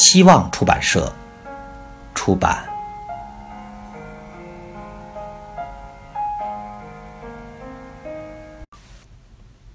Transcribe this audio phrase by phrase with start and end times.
[0.00, 1.12] 希望出版社
[2.14, 2.66] 出版。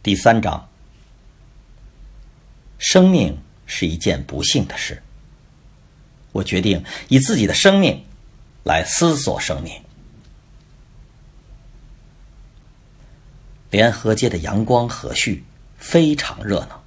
[0.02, 0.68] 第三章：
[2.80, 5.00] 生命是一件不幸的事。
[6.32, 8.04] 我决定以自己的生命
[8.64, 9.80] 来思索生命。
[13.70, 15.40] 联合街的阳光和煦，
[15.78, 16.85] 非常热闹。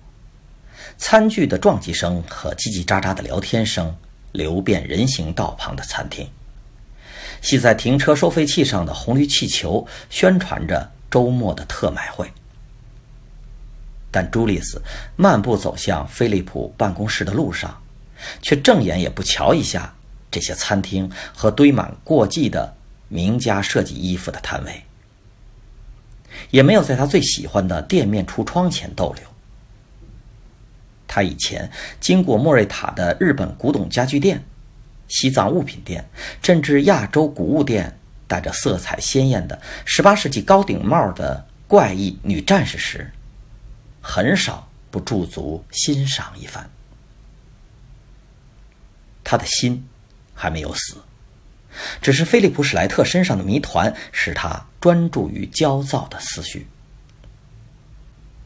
[0.98, 3.96] 餐具的撞击声和叽叽喳喳的聊天声
[4.32, 6.28] 流遍人行道旁的餐厅。
[7.40, 12.30] 系在停车收费器上的红绿气球宣传着周末的特卖会。
[14.10, 14.82] 但朱丽斯
[15.16, 17.80] 漫步走向菲利普办公室的路上，
[18.42, 19.94] 却正眼也不瞧一下
[20.30, 22.74] 这些餐厅和堆满过季的
[23.08, 24.82] 名家设计衣服的摊位，
[26.50, 29.24] 也没有在他最喜欢的店面橱窗前逗留。
[31.08, 34.44] 他以前经过莫瑞塔的日本古董家具店、
[35.08, 36.08] 西藏物品店，
[36.42, 43.10] 甚至亚洲古物店，戴着色彩鲜艳的18世纪高顶帽的怪异女战士时，
[44.02, 46.70] 很少不驻足欣赏一番。
[49.24, 49.88] 他的心
[50.34, 50.98] 还没有死，
[52.02, 56.66] 只是菲利普·史莱特身上的谜团使他专注于焦躁的思绪。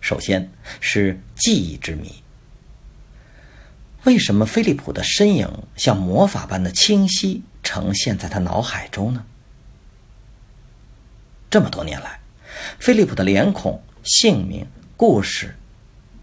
[0.00, 2.22] 首先是记忆之谜。
[4.05, 9.25] 为什么菲利普的身影像魔法般的清晰呈现在他脑海中呢？
[11.49, 12.19] 这么多年来，
[12.78, 14.66] 菲利普的脸孔、姓名、
[14.97, 15.54] 故事，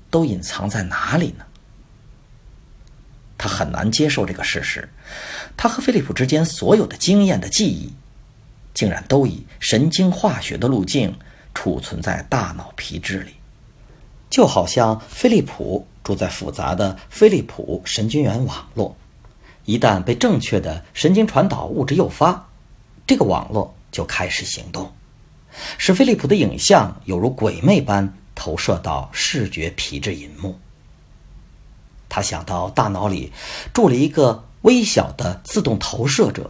[0.10, 1.46] 都隐藏在哪里呢？
[3.38, 4.90] 他很难接受这个事实：
[5.56, 7.94] 他和菲利普之间所有的经验的记忆，
[8.74, 11.18] 竟然都以神经化学的路径
[11.54, 13.36] 储存在大脑皮质里，
[14.30, 15.86] 就好像菲利普。
[16.02, 18.96] 住在复杂的菲利普神经元网络，
[19.66, 22.50] 一旦被正确的神经传导物质诱发，
[23.06, 24.92] 这个网络就开始行动，
[25.78, 30.58] 使菲利普的影像犹如鬼魅般投射到视觉皮质银幕。
[32.08, 33.32] 他想到大脑里
[33.72, 36.50] 住了一个微小的自动投射者，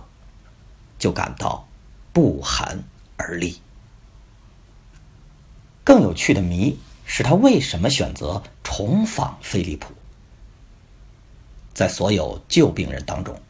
[0.97, 1.67] 就感到
[2.13, 2.81] 不寒
[3.17, 3.59] 而栗。
[5.83, 6.79] 更有趣的谜。
[7.11, 9.91] 是他为什么选择重访菲利普？
[11.73, 13.41] 在所有旧病人当中，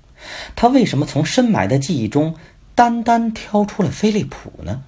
[0.55, 2.37] 他为什么从深埋的记忆中
[2.73, 4.81] 单单挑出了菲利普呢？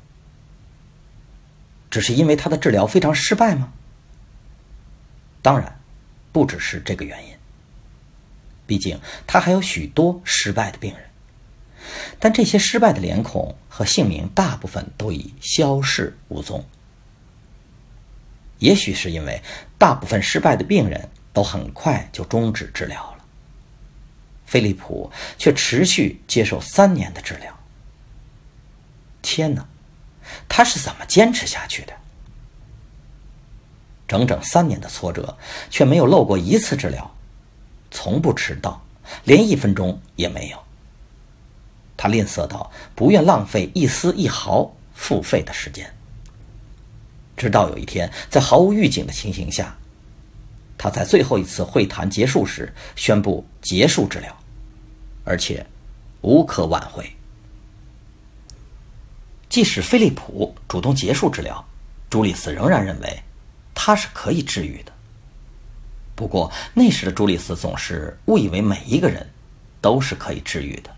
[1.90, 3.74] 只是因为他的治疗非常失败吗？
[5.42, 5.78] 当然，
[6.32, 7.36] 不只是这个原因。
[8.66, 11.04] 毕竟他还有许多失败的病人，
[12.22, 16.64] 但这些失败的脸孔和姓名大部分都已消逝无踪。
[18.62, 19.42] 也许是因为
[19.78, 23.26] 大部分失败的病人都很快就终止治疗了，
[24.46, 27.58] 菲利普却持续接受三年的治疗。
[29.24, 29.66] 天哪，
[30.48, 31.94] 他是怎么坚持下去的？
[34.08, 35.36] 整整三年的挫折，
[35.70, 37.16] 却没有漏过一次治疗，
[37.90, 38.86] 从不迟到，
[39.24, 40.60] 连一分钟也没有。
[41.98, 45.92] 他吝啬到不愿浪费一丝一毫付费的时间。
[47.42, 49.76] 直到有一天，在毫无预警的情形下，
[50.78, 54.38] 他在最后一次会谈结束时宣布结束治疗，
[55.24, 55.66] 而且
[56.22, 57.12] 无可挽回。
[59.50, 61.66] 即使菲利普主动结束治疗，
[62.12, 63.24] 朱丽斯仍然认为
[63.74, 64.92] 他是可以治愈的。
[66.14, 69.28] 不过那时的朱丽斯总是误以为每一个人
[69.82, 70.96] 都是可以治愈的。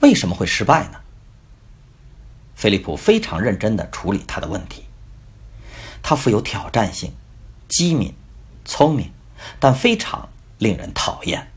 [0.00, 1.00] 为什么会失败呢？
[2.54, 4.84] 菲利普非常认真的处理他的问题。
[6.02, 7.12] 他富有挑战性，
[7.68, 8.14] 机敏，
[8.64, 9.12] 聪明，
[9.58, 10.28] 但非常
[10.58, 11.50] 令人讨厌。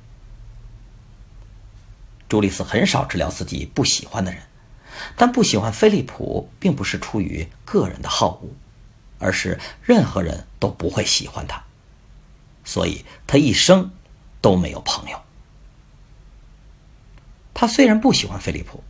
[2.30, 4.44] 朱丽斯很少治疗自己不喜欢的人，
[5.16, 8.50] 但不喜欢菲利普并不是出于个人的好恶，
[9.20, 11.64] 而是任何人都不会喜欢他，
[12.66, 13.92] 所以他一生
[14.42, 15.22] 都没有朋友。
[17.54, 18.84] 他虽然不喜欢菲利普。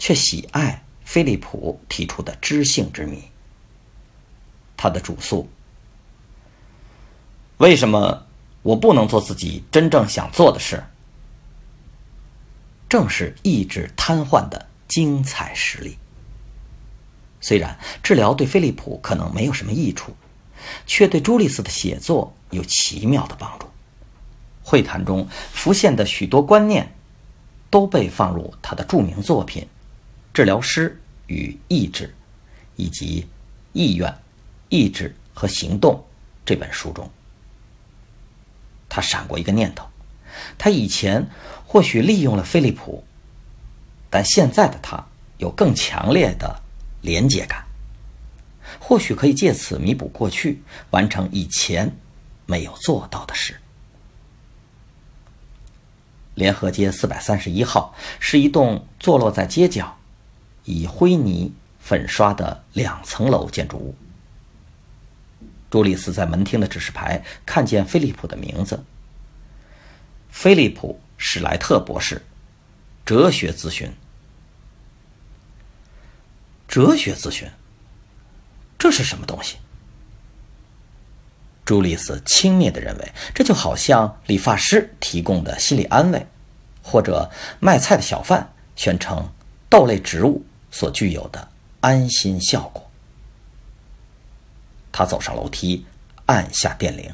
[0.00, 3.22] 却喜爱菲利普提出的知性之谜。
[4.74, 5.46] 他的主诉：
[7.58, 8.26] 为什么
[8.62, 10.82] 我不能做自己真正想做的事。
[12.88, 15.98] 正是意志瘫痪的精彩实例。
[17.42, 20.16] 虽然治疗对菲利普可能没有什么益处，
[20.86, 23.66] 却对朱利斯的写作有奇妙的帮助。
[24.62, 26.94] 会谈中浮现的许多观念，
[27.68, 29.62] 都被放入他的著名作品
[30.32, 32.06] 《治疗师与意志》
[32.76, 33.22] 以及
[33.72, 34.14] 《意愿、
[34.68, 35.94] 意志和行动》
[36.44, 37.10] 这本书中。
[38.88, 39.86] 他闪过一个念头：
[40.58, 41.28] 他以前
[41.66, 43.04] 或许利用了菲利普，
[44.08, 45.04] 但现在的他
[45.38, 46.60] 有更强烈的。
[47.02, 47.64] 连接感，
[48.78, 51.96] 或许可以借此弥补过去，完成以前
[52.44, 53.58] 没有做到的事。
[56.34, 59.96] 联合街四百三十一号是一栋坐落在街角、
[60.70, 63.94] 以灰泥粉刷的两层楼建筑物。
[65.70, 68.82] 朱丽斯在门厅的指示牌看见菲利普的名字：
[70.30, 72.22] 菲利普·史莱特博士，
[73.04, 73.90] 哲学咨询。
[76.66, 77.48] 哲学咨询，
[78.78, 79.56] 这是什么东西？
[81.64, 86.26] 朱丽斯轻蔑的认为，这就好像理发师提供的心理安慰，
[86.82, 87.30] 或者
[87.60, 89.32] 卖菜的小贩宣称
[89.68, 91.48] 豆类植物所具有的
[91.80, 92.90] 安心效果。
[94.92, 95.84] 他走上楼梯，
[96.26, 97.12] 按下电铃，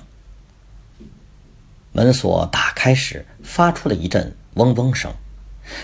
[1.92, 5.12] 门锁打开时发出了一阵嗡嗡声。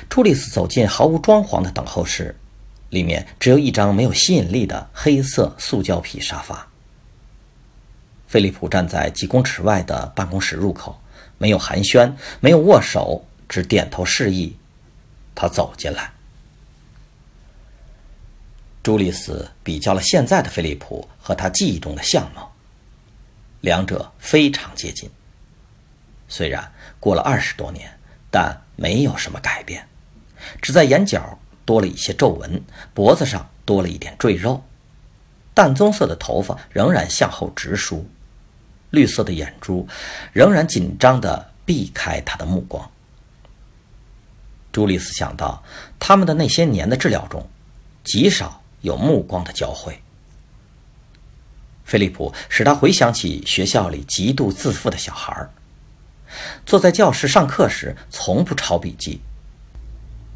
[0.08, 2.36] 朱丽斯走进毫无装潢的等候室。
[2.90, 6.68] 里面只有一张没有吸引力的黑色塑胶皮沙发。
[8.26, 11.00] 菲利普站在几公尺外的办公室入口，
[11.38, 14.54] 没有寒暄，没有握手，只点头示意。
[15.34, 16.12] 他走进来。
[18.82, 22.52] 朱丽斯比较了现在的菲利普和他记忆中的相貌，
[23.60, 25.10] 两者非常接近。
[26.28, 27.90] 虽然过了二十多年，
[28.30, 29.86] 但没有什么改变，
[30.60, 31.38] 只在眼角。
[31.64, 32.60] 多了一些皱纹，
[32.92, 34.64] 脖子上多了一点赘肉，
[35.54, 38.04] 淡棕色的头发仍然向后直梳，
[38.90, 39.86] 绿色的眼珠
[40.32, 42.90] 仍然紧张地避开他的目光。
[44.72, 45.62] 朱丽斯想到，
[46.00, 47.48] 他们的那些年的治疗中，
[48.02, 50.00] 极少有目光的交汇。
[51.84, 55.48] 菲利普使他回想起学校里极度自负的小孩，
[56.64, 59.20] 坐在教室上课时从不抄笔记。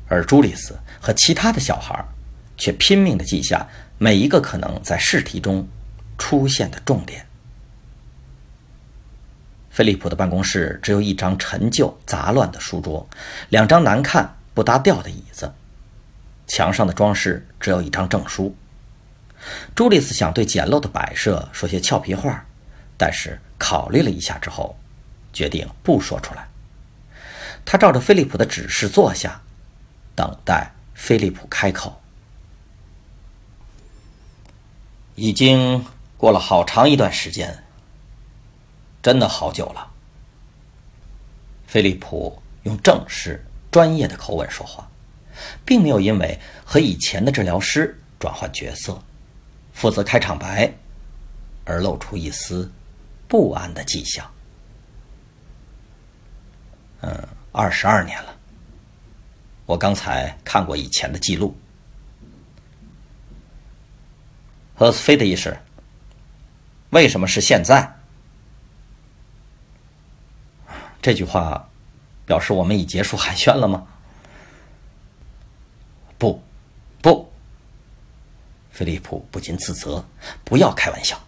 [0.08, 2.04] 而朱丽斯和其他的小孩，
[2.56, 3.66] 却拼命地记下
[3.98, 5.66] 每一个可能在试题中
[6.18, 7.26] 出现的重点。
[9.70, 13.08] 菲利普的办公室只有一张陈旧杂乱的书桌，
[13.48, 15.52] 两张难看不搭调的椅子，
[16.46, 18.54] 墙上的装饰只有一张证书。
[19.74, 22.44] 朱丽斯想对简陋的摆设说些俏皮话，
[22.96, 24.76] 但是考虑了一下之后，
[25.32, 26.48] 决定不说出来。
[27.64, 29.40] 他照着菲利普的指示坐下。
[30.16, 32.00] 等待菲利普开口。
[35.14, 35.84] 已经
[36.16, 37.62] 过了好长一段时间，
[39.02, 39.90] 真的好久了。
[41.66, 44.88] 菲利普用正式、专业的口吻说话，
[45.64, 49.00] 并没有因为和以前的治疗师转换角色，
[49.72, 50.72] 负责开场白，
[51.64, 52.70] 而露出一丝
[53.28, 54.30] 不安的迹象。
[57.02, 58.36] 嗯，二十二年了。
[59.66, 61.56] 我刚才看过以前的记录。
[64.74, 65.56] 赫斯菲的意思，
[66.90, 67.94] 为什么是现在？
[71.02, 71.68] 这句话
[72.24, 73.86] 表示我们已结束寒暄了吗？
[76.18, 76.42] 不，
[77.00, 77.32] 不。
[78.76, 80.04] 菲利普不禁自责，
[80.44, 81.18] 不要开玩笑。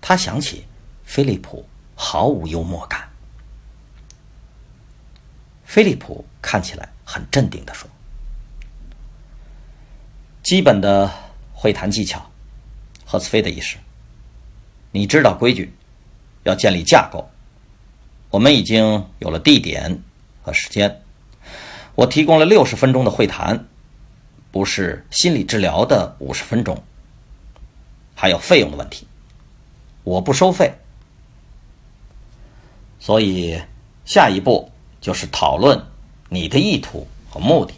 [0.00, 0.64] 他想起
[1.04, 3.08] 菲利普毫无幽默感。
[5.64, 6.88] 菲利普看起来。
[7.06, 7.86] 很镇定的说
[10.42, 11.12] ：“基本的
[11.52, 12.30] 会谈技巧，
[13.04, 13.76] 赫斯菲的意思。
[14.90, 15.70] 你知道规矩，
[16.44, 17.30] 要建立架构。
[18.30, 20.02] 我们已经有了地点
[20.42, 21.02] 和时间。
[21.94, 23.66] 我提供了六十分钟的会谈，
[24.54, 26.80] 不是心理治疗的五十分钟。
[28.14, 29.04] 还有费用的问题，
[30.04, 30.72] 我不收费。
[33.00, 33.60] 所以
[34.04, 34.70] 下一步
[35.00, 35.84] 就是讨论。”
[36.30, 37.74] 你的意图和目的，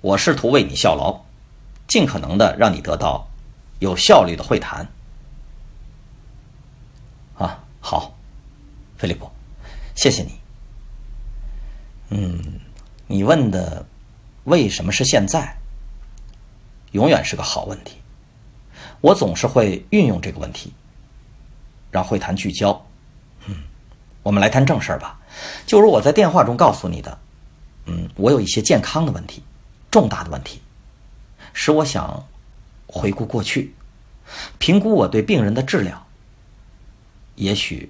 [0.00, 1.20] 我试图为你效劳，
[1.86, 3.28] 尽可能的让你得到
[3.78, 4.88] 有效率的会谈。
[7.36, 8.16] 啊，好，
[8.96, 9.30] 菲利普，
[9.94, 10.30] 谢谢你。
[12.10, 12.60] 嗯，
[13.06, 13.86] 你问的
[14.44, 15.56] 为什么是现在，
[16.92, 17.96] 永远是个好问题。
[19.00, 20.72] 我总是会运用这个问题，
[21.90, 22.86] 让会谈聚焦。
[23.46, 23.54] 嗯。
[24.22, 25.18] 我们来谈正事儿吧。
[25.66, 27.18] 就如我在电话中告诉你的，
[27.86, 29.42] 嗯，我有一些健康的问题，
[29.90, 30.60] 重大的问题，
[31.54, 32.26] 使我想
[32.86, 33.74] 回顾过去，
[34.58, 36.06] 评估我对病人的治疗。
[37.36, 37.88] 也许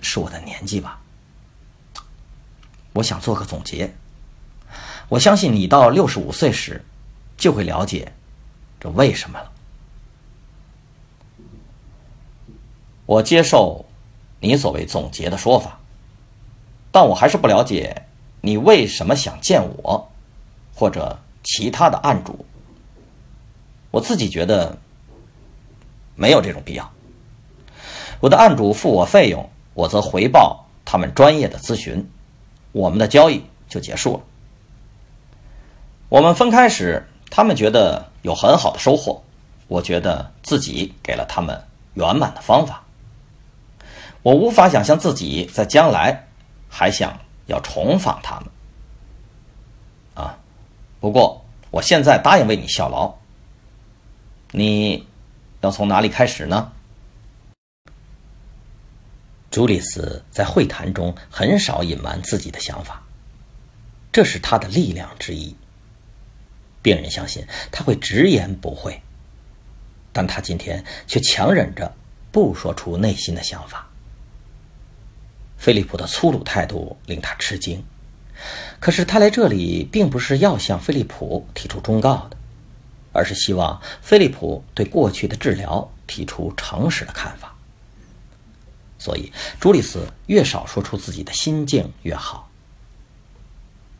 [0.00, 1.00] 是我的年纪吧。
[2.94, 3.94] 我想做个总结。
[5.12, 6.82] 我相信你到六十五岁时，
[7.36, 8.10] 就会了解
[8.80, 9.52] 这为什么了。
[13.04, 13.84] 我接受
[14.40, 15.78] 你所谓总结的说法，
[16.90, 18.06] 但我还是不了解
[18.40, 20.10] 你为什么想见我，
[20.74, 22.46] 或者其他的案主。
[23.90, 24.78] 我自己觉得
[26.14, 26.90] 没有这种必要。
[28.18, 32.02] 我的案主付我费用，我则回报他们专业的咨询，
[32.72, 34.22] 我们的交易就结束了。
[36.12, 39.24] 我们分开时，他们觉得有很好的收获，
[39.66, 41.58] 我觉得自己给了他们
[41.94, 42.84] 圆满的方法。
[44.20, 46.28] 我无法想象自己在将来
[46.68, 48.50] 还想要重访他们。
[50.12, 50.38] 啊，
[51.00, 53.14] 不过我现在答应为你效劳。
[54.50, 55.08] 你
[55.62, 56.72] 要从哪里开始呢？
[59.50, 63.02] 朱丽斯在会谈中很少隐瞒自己的想法，
[64.12, 65.56] 这是他的力量之一。
[66.82, 69.00] 病人相信他会直言不讳，
[70.12, 71.94] 但他今天却强忍着
[72.30, 73.88] 不说出内心的想法。
[75.56, 77.84] 菲利普的粗鲁态度令他吃惊，
[78.80, 82.36] 可是他来这里并不是要向菲利普提出忠告的，
[83.12, 87.54] 而是希望菲利普对过去的治疗提出诚实的看法。
[88.98, 92.48] 所以，朱利斯越少说出自己的心境越好。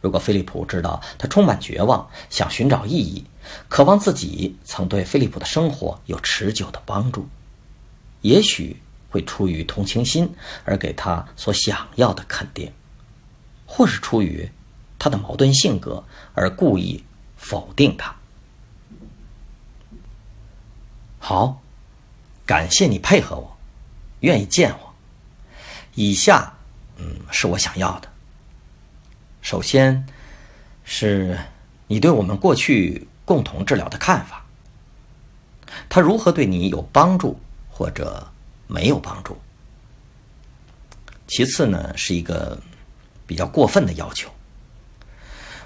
[0.03, 3.25] 如果菲利普知道他充满绝望，想寻找意义，
[3.69, 7.27] 渴望自己曾对菲利普的生活有持久的帮助，
[8.21, 8.77] 也许
[9.09, 10.31] 会出于同情心
[10.65, 12.71] 而给他所想要的肯定，
[13.65, 14.51] 或是出于
[14.99, 16.05] 他的矛盾性格
[16.35, 17.03] 而故意
[17.37, 18.15] 否定他。
[21.21, 21.63] 好，
[22.45, 23.57] 感谢你配合我，
[24.21, 24.93] 愿意见我。
[25.95, 26.53] 以下，
[26.97, 28.12] 嗯，是我想要的。
[29.43, 30.07] 首先，
[30.85, 31.39] 是
[31.89, 34.47] 你对我们过去共同治疗的看法，
[35.89, 38.27] 他如何对你有帮助或者
[38.69, 39.37] 没有帮助？
[41.27, 42.59] 其次呢，是一个
[43.27, 44.31] 比较过分的要求。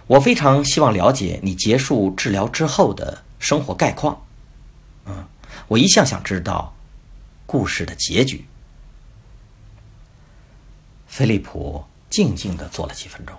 [0.06, 4.24] 我非常希望了解你结束治疗之后的生活概况。
[5.04, 5.26] 嗯，
[5.68, 6.74] 我一向想知道
[7.44, 8.44] 故事的结局。
[11.06, 13.36] 菲利普静静的坐了几分钟，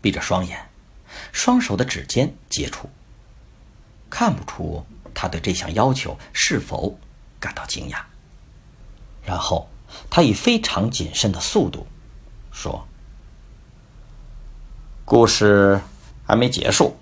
[0.00, 0.68] 闭着双眼，
[1.32, 2.88] 双手的指尖接触，
[4.08, 6.98] 看不出他对这项要求是否
[7.40, 7.98] 感到惊讶。
[9.24, 9.68] 然后
[10.08, 11.86] 他以非常谨慎的速度
[12.52, 12.86] 说
[15.04, 15.80] ：“故事
[16.26, 16.96] 还没结束。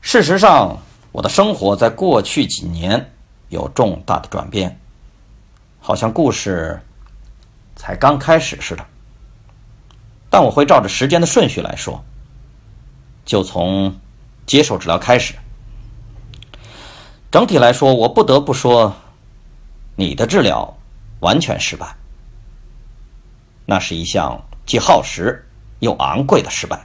[0.00, 0.78] 事实上，
[1.12, 3.12] 我的生活在过去几年
[3.48, 4.80] 有重大的转变，
[5.80, 6.80] 好像故事……”
[7.76, 8.86] 才刚开始似的，
[10.34, 12.04] 但我会照着时间的顺序来说，
[13.24, 13.96] 就从
[14.46, 15.32] 接受治疗开始。
[17.30, 18.92] 整体来说，我不得不说，
[19.94, 20.76] 你的治疗
[21.20, 21.94] 完全失败。
[23.64, 25.48] 那是一项既耗时
[25.78, 26.84] 又昂贵的失败。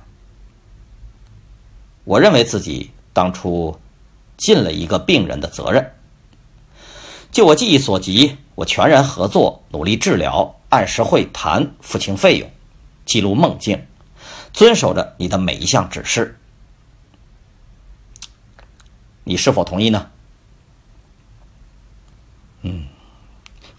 [2.04, 3.76] 我认为自己当初
[4.38, 5.92] 尽了一个病人的责任。
[7.32, 10.56] 就我记忆所及，我全然合作，努力治疗。
[10.70, 12.48] 按时会谈，付清费用，
[13.10, 13.88] 记录梦境，
[14.54, 16.38] 遵守着你的每一项指示。
[19.24, 20.12] 你是否同意呢？
[22.62, 22.86] 嗯，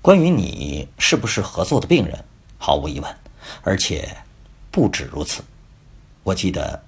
[0.03, 2.25] 关于你是不是合作的病人，
[2.59, 3.17] 毫无疑问，
[3.63, 4.17] 而且
[4.73, 5.45] 不止如此。
[6.25, 6.83] 我记得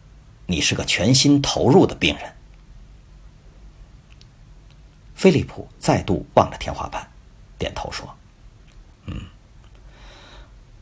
[0.47, 2.35] 你是个全心投入的病人。
[5.15, 7.09] 菲利普再度望着天花板，
[7.57, 8.13] 点头说
[9.07, 9.15] ：“嗯。”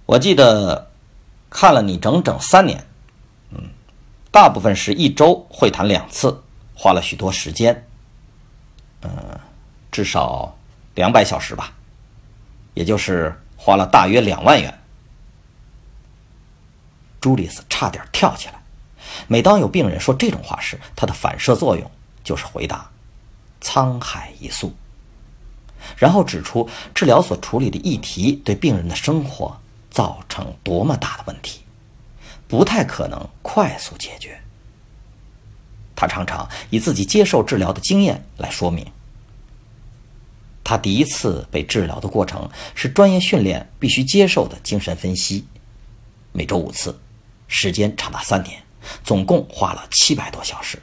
[0.06, 0.89] 我记得
[1.50, 2.86] 看了你整整三年，
[3.50, 3.60] 嗯，
[4.30, 6.40] 大部分是一周会谈两次，
[6.74, 7.86] 花了许多时间，
[9.02, 9.10] 嗯，
[9.90, 10.56] 至少
[10.94, 11.72] 两百小时吧，
[12.74, 14.72] 也就是花了大约两万元。
[17.20, 18.54] 朱丽斯差点跳起来。
[19.26, 21.90] 每当有病人说这种话时，他的反射作用
[22.22, 22.88] 就是回答
[23.60, 24.72] ：“沧海一粟。”
[25.98, 29.60] 然后指出治疗所处理的议题对病人的生活。
[29.90, 31.60] 造成多么大的问题，
[32.48, 34.40] 不太可能快速解决。
[35.96, 38.86] 他常常以自己接受治疗的经验来说明。
[40.64, 45.44] 他第一次被治疗的过程是专业训练必须接受的精神分析，
[46.32, 46.98] 每周五次，
[47.48, 48.62] 时间长达三年，
[49.02, 50.78] 总共花了七百多小时。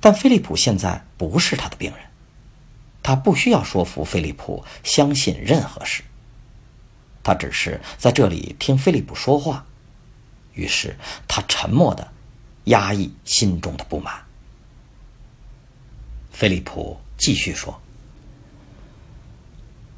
[0.00, 2.00] 但菲利普现在不是他的病人，
[3.02, 6.02] 他不需要说服菲利普相信任何事。
[7.26, 9.66] 他只是在这里听菲利普说话，
[10.54, 12.06] 于是他沉默的
[12.66, 14.14] 压抑心中的不满。
[16.30, 17.82] 菲利普继续说：“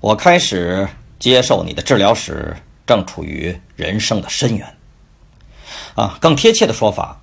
[0.01, 2.57] 我开始接受你的治疗时，
[2.87, 4.77] 正处于人生的深渊。
[5.97, 7.21] 啊，更贴切的说法，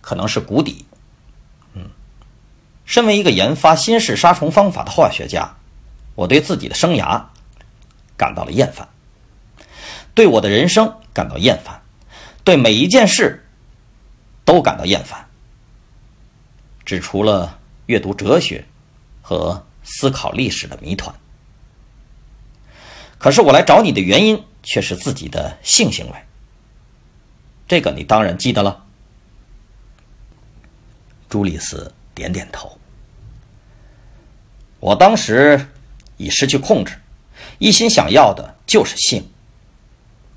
[0.00, 0.86] 可能是谷底。
[1.74, 1.90] 嗯，
[2.84, 5.56] 身为一个研发新式杀虫方法的化学家，
[6.14, 7.20] 我对自己的生涯
[8.16, 8.86] 感到了厌烦。”
[10.14, 11.80] 对我的人生感到厌烦，
[12.44, 13.46] 对每一件事
[14.44, 15.26] 都感到厌烦，
[16.84, 18.64] 只除了阅读哲学
[19.22, 21.14] 和思考历史的谜团。
[23.18, 26.16] 可是我来找你的原因却是自己的性行为，
[27.68, 28.84] 这个你当然记得了。
[31.28, 32.76] 朱丽斯点点头。
[34.80, 35.68] 我当时
[36.16, 36.98] 已失去控制，
[37.58, 39.29] 一心想要的就是性。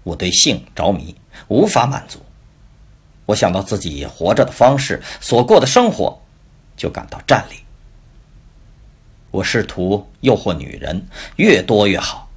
[0.03, 1.15] 我对性着迷，
[1.47, 2.19] 无法满足。
[3.25, 6.21] 我想到自己活着的方式，所过的生活，
[6.75, 7.55] 就感到战栗。
[9.31, 11.07] 我试图诱惑女人，
[11.37, 12.29] 越多越好。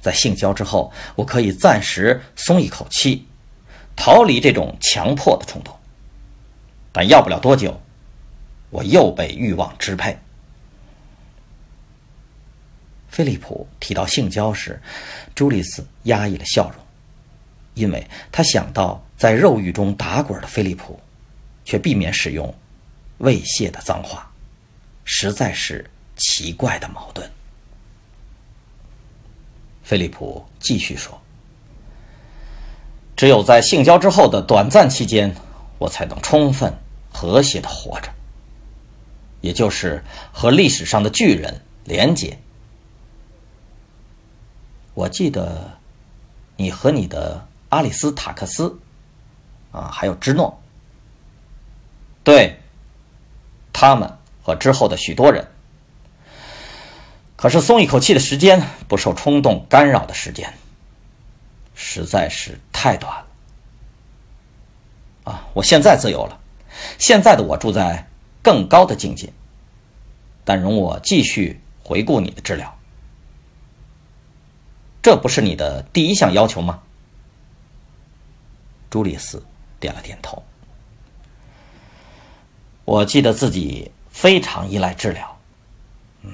[0.00, 3.26] 在性交之后，我可以暂时松一口气，
[3.94, 5.76] 逃离这种强迫的冲动。
[6.90, 7.80] 但要不了多久，
[8.70, 10.18] 我又被欲望支配。
[13.12, 14.80] 菲利普提到性交时，
[15.34, 16.82] 朱丽斯压抑了笑容，
[17.74, 20.98] 因为他想到在肉欲中打滚的菲利普，
[21.62, 22.52] 却避免使用
[23.20, 24.32] 猥亵的脏话，
[25.04, 27.30] 实在是奇怪的矛盾。
[29.82, 31.20] 菲利普继续说
[33.14, 35.30] ：“只有在性交之后的短暂期间，
[35.78, 36.72] 我才能充分
[37.12, 38.08] 和谐的活着，
[39.42, 42.34] 也就是和历史上的巨人连结。”
[44.94, 45.78] 我记得，
[46.56, 48.78] 你和你的阿里斯塔克斯，
[49.70, 50.60] 啊，还有芝诺，
[52.22, 52.60] 对，
[53.72, 55.48] 他们和之后的许多人。
[57.36, 60.52] 可是松一口气的时间，不受冲动干扰的时间，
[61.74, 63.26] 实在是太短了。
[65.24, 66.38] 啊，我现在自由了，
[66.98, 68.08] 现在的我住在
[68.42, 69.32] 更高的境界。
[70.44, 72.76] 但容我继续回顾你的治疗。
[75.02, 76.80] 这不是你的第一项要求吗？
[78.88, 79.42] 朱丽斯
[79.80, 80.40] 点了点头。
[82.84, 85.38] 我记得自己非常依赖治疗，
[86.22, 86.30] 嗯，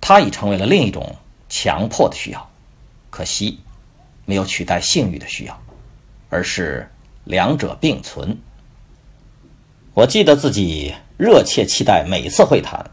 [0.00, 1.16] 它已成为了另一种
[1.48, 2.50] 强迫的需要，
[3.10, 3.58] 可惜
[4.26, 5.62] 没有取代性欲的需要，
[6.30, 6.88] 而是
[7.24, 8.38] 两者并存。
[9.94, 12.90] 我记得自己热切期待每次会谈，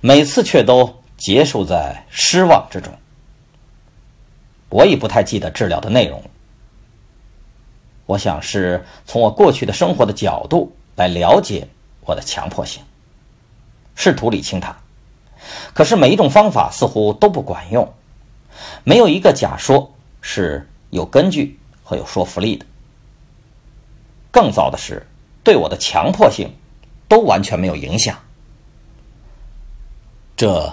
[0.00, 2.92] 每次却都结束在失望之中。
[4.70, 6.22] 我已不太记得治疗的内容。
[8.06, 11.68] 我想是从我过去的生活的角度来了解
[12.00, 12.82] 我的强迫性，
[13.94, 14.74] 试图理清它。
[15.72, 17.94] 可是每一种方法似乎都不管用，
[18.82, 22.66] 没有一个假说是有根据和有说服力的。
[24.30, 25.06] 更糟的是，
[25.42, 26.52] 对我的强迫性
[27.08, 28.18] 都完全没有影响。
[30.36, 30.72] 这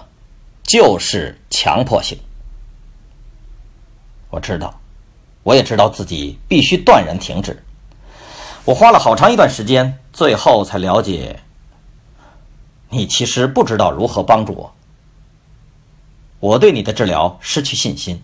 [0.64, 2.18] 就是强迫性。
[4.30, 4.80] 我知道，
[5.44, 7.64] 我也知道自己必须断然停止。
[8.66, 11.40] 我花了好长一段时间，最后才了解，
[12.90, 14.74] 你其实不知道如何帮助我。
[16.40, 18.22] 我对你的治疗失去信心。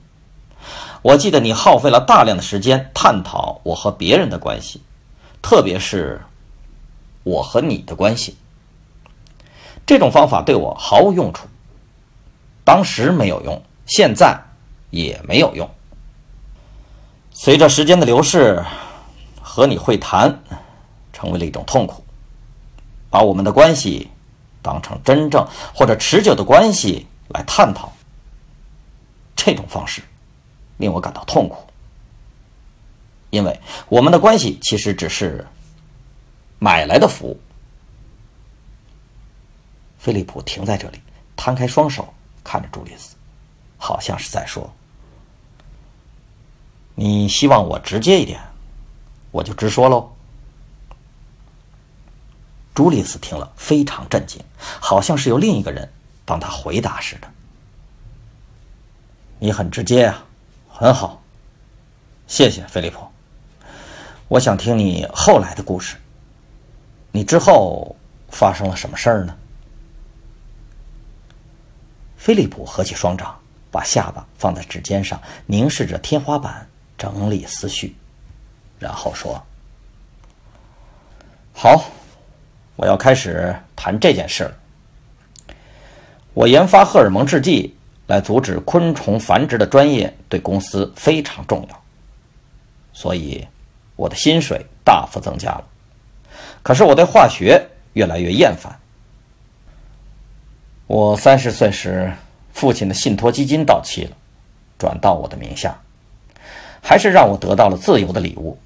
[1.01, 4.81] 我记得你耗费了大量的时间探讨我和别人的关系，
[5.41, 6.21] 特别是
[7.23, 8.37] 我和你的关系。
[9.85, 11.47] 这种方法对我毫无用处，
[12.63, 14.37] 当时没有用，现在
[14.91, 15.69] 也没有用。
[17.33, 18.63] 随着时间的流逝，
[19.41, 20.39] 和你会谈
[21.11, 22.03] 成为了一种痛苦。
[23.09, 24.09] 把我们的关系
[24.61, 27.91] 当成真正或者持久的关系来探讨，
[29.35, 30.01] 这种方式
[30.77, 31.65] 令我感到痛苦，
[33.29, 35.45] 因为我们的关系其实只是
[36.59, 37.39] 买来的服务。
[39.97, 40.99] 菲利普停在这里，
[41.35, 42.11] 摊开双手
[42.43, 43.15] 看着朱丽斯，
[43.77, 44.71] 好像是在说。
[46.95, 48.39] 你希望我直接一点，
[49.31, 50.11] 我就直说喽。
[52.73, 54.43] 朱丽斯听了非常震惊，
[54.79, 55.91] 好像是由另一个人
[56.25, 57.27] 帮他回答似的。
[59.39, 60.25] 你很直接啊，
[60.69, 61.21] 很好，
[62.27, 63.05] 谢谢菲利普。
[64.27, 65.97] 我想听你后来的故事。
[67.11, 67.95] 你之后
[68.29, 69.37] 发生了什么事儿呢？
[72.17, 73.37] 菲利普合起双掌，
[73.69, 76.67] 把下巴放在指尖上，凝视着天花板，
[77.03, 77.93] 整理思绪，
[78.79, 79.43] 然后说
[81.51, 81.83] ：“好，
[82.77, 84.55] 我要开始谈这件事了。
[86.33, 87.75] 我研发荷尔蒙制剂
[88.07, 91.83] 来阻止昆虫繁殖的专业对公司非常重要，
[92.93, 93.45] 所以
[93.97, 95.65] 我的薪水大幅增加了。”
[96.63, 98.79] 可是我对化学越来越厌烦。
[100.87, 102.13] 我三十岁时，
[102.53, 104.15] 父亲的信托基金到期了，
[104.77, 105.77] 转到我的名下，
[106.83, 108.59] 还是让我得到了自由的礼物。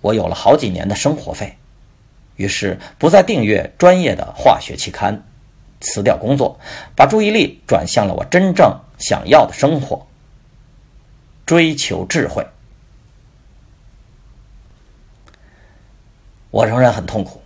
[0.00, 1.56] 我有了好几年的生活费，
[2.36, 5.22] 于是不再订阅专业的化学期刊，
[5.82, 6.58] 辞掉工作，
[6.96, 10.06] 把注意力转向了我真正想要的生活——
[11.44, 12.44] 追求智慧。
[16.50, 17.42] 我仍然很痛苦，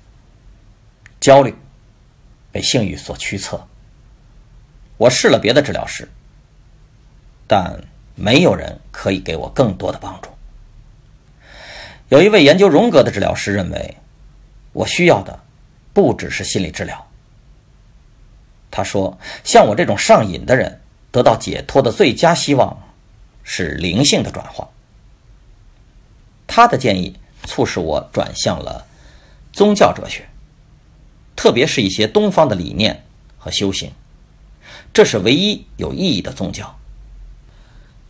[1.20, 1.54] 焦虑，
[2.52, 3.66] 被性欲所驱策。
[4.96, 6.08] 我试了别的治疗师，
[7.48, 7.84] 但
[8.14, 10.28] 没有人可以给我更多的帮助。
[12.08, 13.96] 有一位研究荣格的治疗师认为，
[14.72, 15.40] 我需要的
[15.92, 17.06] 不只是心理治疗。
[18.70, 22.76] 他说：“像我这种上瘾的人，得到解脱的最佳希望
[23.42, 24.68] 是灵性的转化。”
[26.46, 28.86] 他的建议促使我转向了。
[29.52, 30.28] 宗教哲学，
[31.36, 33.04] 特别是一些东方的理念
[33.38, 33.92] 和修行，
[34.92, 36.76] 这是唯一有意义的宗教。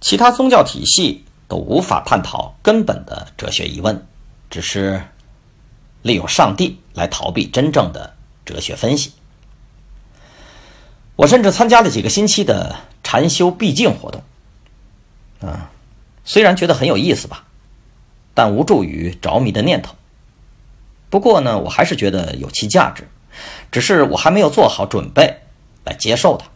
[0.05, 4.07] 其他宗教体系都无法探讨根本的哲学疑问，
[4.51, 5.03] 只是
[6.03, 8.15] 利用上帝来逃避真正的
[8.45, 9.13] 哲学分析。
[11.17, 14.23] 我甚至参加了几个星期的禅修闭境活动，
[15.41, 15.71] 啊，
[16.23, 17.47] 虽然觉得很有意思吧，
[18.35, 19.95] 但无助于着迷的念头。
[21.09, 23.09] 不过呢，我还是觉得有其价值，
[23.73, 25.41] 只是我还没有做好准备
[25.87, 26.47] 来接受它。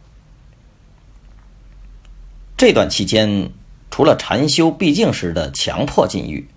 [2.59, 3.53] 这段期间，
[3.89, 6.49] 除了禅修闭境时的强迫禁欲，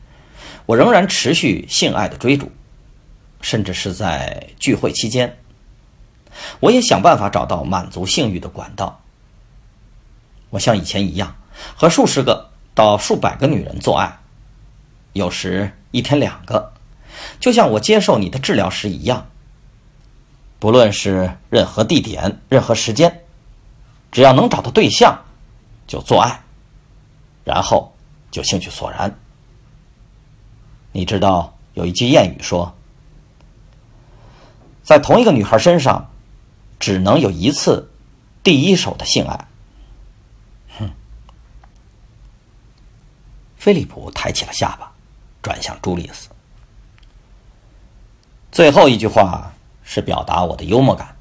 [0.66, 2.52] 我仍然持续性爱的追逐，
[3.40, 5.38] 甚至是在聚会期间，
[6.60, 9.00] 我也想办法找到满足性欲的管道。
[10.50, 11.36] 我像以前一样，
[11.76, 14.18] 和数十个到数百个女人做爱，
[15.14, 16.74] 有时一天两个。
[17.40, 19.28] 就像我接受你的治疗时一样，
[20.58, 23.22] 不论是任何地点、任何时间，
[24.12, 25.26] 只要能找到对象，
[25.88, 26.42] 就做爱，
[27.44, 27.94] 然后
[28.30, 29.14] 就兴趣索然。
[30.92, 32.76] 你知道有一句谚语说，
[34.84, 36.12] 在同一个女孩身上，
[36.80, 37.90] 只能有一次
[38.44, 39.48] 第一手的性爱。
[40.80, 40.92] 哼，
[43.58, 44.92] 菲利普抬起了下巴，
[45.42, 46.30] 转向朱丽斯。
[48.52, 51.16] 最后一句话是表达我的幽默感，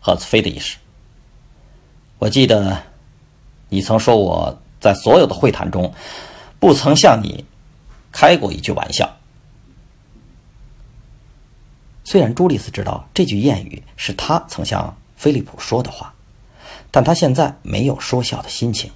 [0.00, 0.76] 赫兹菲的意思。
[2.18, 2.82] 我记得
[3.74, 5.92] 你曾说我在所有的会谈中
[6.60, 7.44] 不曾向你
[8.12, 9.16] 开过一句玩笑。
[12.04, 16.14] 虽然朱丽斯知道这句谚语是他曾向菲利普说的话，
[16.92, 18.92] 但他现在没有说笑的心情，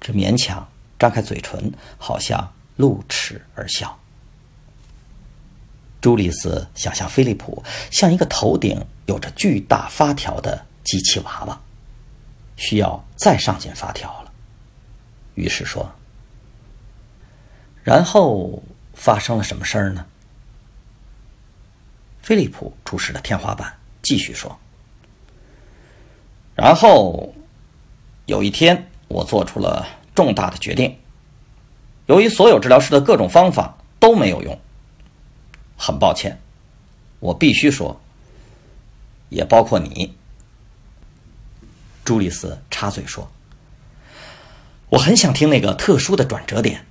[0.00, 3.98] 只勉强张开嘴唇，好像露齿而笑。
[6.00, 11.60] 朱丽斯想象菲利普像一个头顶有着巨大发条的机器娃娃，
[12.56, 14.32] 需要再上紧发条了。
[15.34, 15.92] 于是说
[17.82, 18.62] ：“然后
[18.94, 20.06] 发生了什么事儿呢？”
[22.22, 24.58] 菲利普注视着天花板，继续说
[26.54, 27.34] ：“然后
[28.26, 30.98] 有一天，我做出了重大的决定。
[32.06, 34.58] 由于所有治疗师的各种方法都没有用。”
[35.76, 36.40] 很抱歉，
[37.18, 38.00] 我必须说，
[39.28, 40.16] 也包括你。
[42.04, 43.30] 朱丽斯插嘴说
[44.90, 46.84] ：“我很想听那个特殊的转折点。”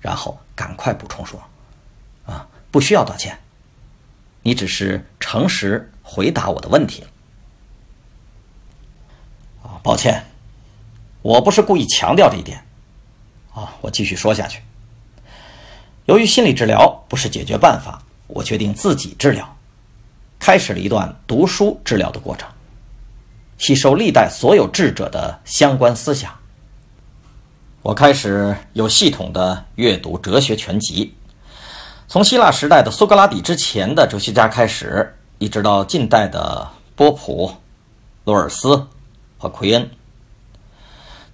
[0.00, 1.42] 然后赶快补充说
[2.26, 3.38] ：“啊，不需要道歉，
[4.42, 7.08] 你只是诚实回答我的问题了。”
[9.64, 10.24] 啊，抱歉，
[11.22, 12.64] 我不是故意强调这一点。
[13.54, 14.62] 啊，我继续说下去。
[16.06, 19.56] 由于心理治疗不是解决办法，我决定自己治疗，
[20.38, 22.46] 开始了一段读书治疗的过程，
[23.58, 26.32] 吸收历代所有智者的相关思想。
[27.82, 31.14] 我开始有系统的阅读哲学全集，
[32.08, 37.52] 从希腊时代的苏格拉底之前的哲学家开始，一直到近代的波普、
[38.24, 38.86] 罗尔斯
[39.36, 39.90] 和奎恩。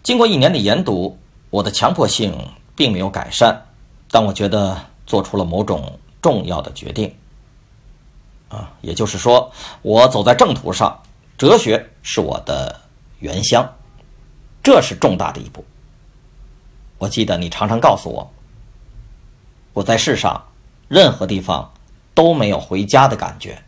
[0.02, 1.18] 经过一年的研读，
[1.50, 2.36] 我的强迫性
[2.74, 3.66] 并没有改善，
[4.10, 7.14] 但我觉得做出了某种重要的决定。
[8.48, 9.52] 啊，也就是说，
[9.82, 11.00] 我走在正途上，
[11.40, 12.82] 哲学是我的
[13.20, 13.66] 原乡，
[14.62, 15.64] 这是重大的一步。
[16.98, 18.30] 我记得你常常告诉我，
[19.72, 20.48] 我在世上
[20.86, 21.72] 任何地方
[22.14, 23.62] 都没有回家的感觉。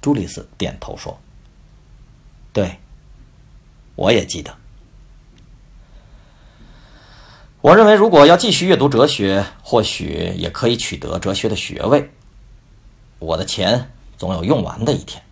[0.00, 1.16] 朱丽斯点头说
[2.52, 2.80] ：“对，
[3.94, 4.56] 我也记得。
[7.60, 12.10] 我认为，如果要继续阅读哲学，或许也可以取得哲学的学位。
[13.20, 15.22] 我的钱总有用完的一天。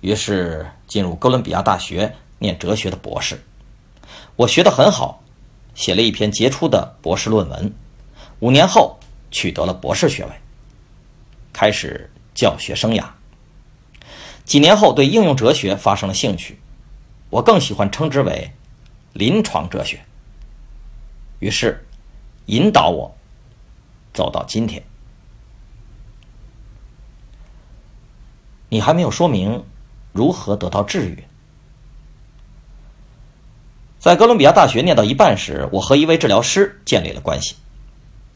[0.00, 3.42] 于是进入哥伦比亚大学念哲学的博士。
[4.36, 5.22] 我学得很好，
[5.74, 7.72] 写了一篇杰出的博士论文。
[8.40, 8.98] 五年后
[9.30, 10.32] 取得了博士学位，
[11.52, 13.04] 开始教学生涯。”
[14.44, 16.60] 几年后，对应用哲学发生了兴趣，
[17.30, 18.52] 我更喜欢称之为
[19.14, 20.04] 临床哲学。
[21.38, 21.82] 于是，
[22.46, 23.10] 引导我
[24.12, 24.84] 走到今天。
[28.68, 29.64] 你还没有说明
[30.12, 31.24] 如何得到治愈。
[33.98, 37.56] 在哥伦比亚大学念到一半时，我和一位治疗师建立了关系，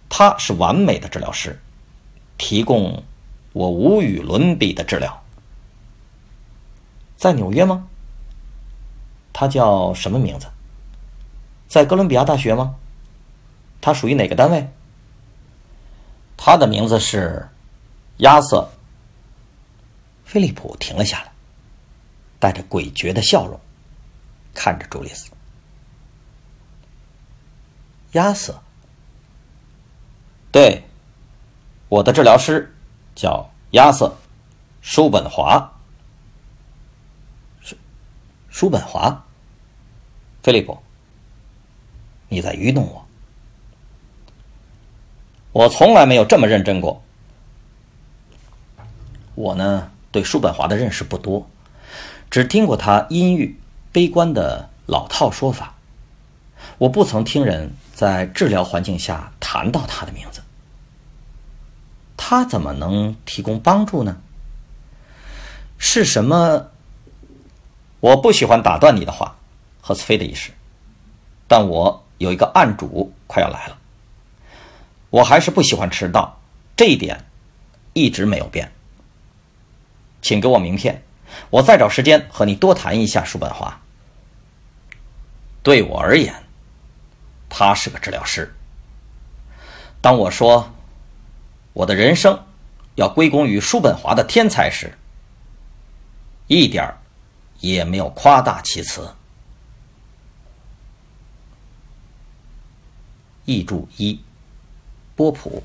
[0.09, 1.61] 他是完美的治疗师，
[2.38, 3.03] 提供
[3.53, 5.23] 我无与伦比的治疗。
[7.17, 7.87] 在纽约吗？
[9.33, 10.47] 他叫什么名字？
[11.69, 12.77] 在哥伦比亚大学吗？
[13.81, 14.69] 他属于哪个单位？
[16.37, 17.47] 他的名字是
[18.19, 18.71] 亚瑟。
[20.29, 21.33] 菲利普停了下来，
[22.38, 23.59] 带着诡谲的笑容
[24.53, 25.31] 看着朱丽斯。
[28.12, 28.61] 亚瑟，
[30.53, 30.85] 对，
[31.88, 32.77] 我的治疗师
[33.14, 34.07] 叫亚瑟·
[34.83, 35.73] 叔本华。
[37.62, 37.75] 叔
[38.51, 39.25] 叔本华，
[40.43, 40.77] 菲利普，
[42.29, 43.03] 你在愚弄我。
[45.53, 47.03] 我从来没有这么认真过。
[49.35, 51.49] 我呢，对叔本华的认识不多，
[52.31, 53.59] 只听过他阴郁、
[53.92, 55.75] 悲观的老套说法。
[56.79, 60.42] 我不曾听人在治疗环境下谈到他的名字。
[62.16, 64.16] 他怎么能提供帮助呢？
[65.79, 66.68] 是什么？
[68.01, 69.37] 我不喜欢打断你的话，
[69.81, 70.51] 赫斯菲德医师，
[71.47, 73.79] 但我有一个案主快要来了。
[75.11, 76.40] 我还是不喜欢迟到，
[76.77, 77.25] 这一点
[77.92, 78.73] 一直没有变。
[80.23, 81.03] 请给我名片，
[81.51, 83.81] 我再找时间和你多谈一下叔本华。
[85.63, 86.35] 对我而言，
[87.49, 88.55] 他是个治疗师。
[90.01, 90.73] 当我说
[91.73, 92.45] 我的人生
[92.95, 94.97] 要归功于叔本华的天才时，
[96.47, 96.99] 一点儿。
[97.61, 99.13] 也没有夸大其词。
[103.47, 104.23] 译注一：
[105.17, 105.61] 波普，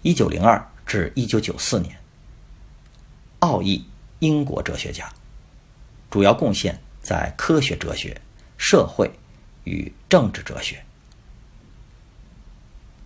[0.00, 1.94] 一九零二至一九九四年，
[3.40, 3.84] 奥义
[4.18, 5.08] 英国哲学家，
[6.10, 8.20] 主要贡献在科学哲学、
[8.56, 9.10] 社会
[9.64, 10.84] 与政治哲学。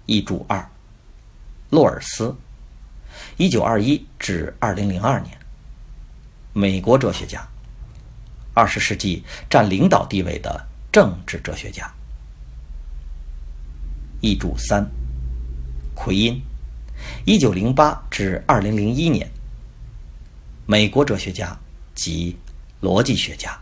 [0.06, 0.66] 译注二：
[1.70, 2.34] 洛尔斯，
[3.36, 5.38] 一九二一至二零零二年，
[6.52, 7.46] 美国哲学家。
[8.54, 11.90] 二十世纪占领导地位的政治哲学家。
[14.20, 14.86] 译注三：
[15.94, 16.42] 奎因，
[17.24, 19.30] 一九零八至二零零一年，
[20.66, 21.58] 美国哲学家
[21.94, 22.36] 及
[22.80, 23.58] 逻辑学家。